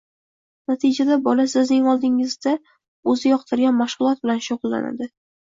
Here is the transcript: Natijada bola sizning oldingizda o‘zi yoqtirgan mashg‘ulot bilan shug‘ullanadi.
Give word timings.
Natijada 0.69 1.17
bola 1.27 1.45
sizning 1.53 1.89
oldingizda 1.93 2.55
o‘zi 3.15 3.31
yoqtirgan 3.35 3.79
mashg‘ulot 3.83 4.27
bilan 4.27 4.43
shug‘ullanadi. 4.49 5.13